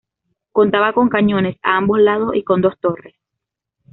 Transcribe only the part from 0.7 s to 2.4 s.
con cañones a ambos lados